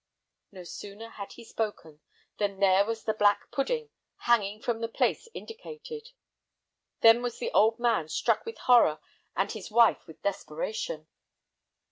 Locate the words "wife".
9.69-10.07